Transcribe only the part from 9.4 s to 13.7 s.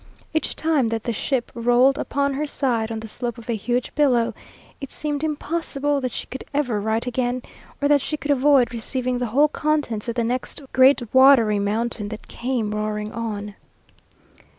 contents of the next great watery mountain that came roaring on.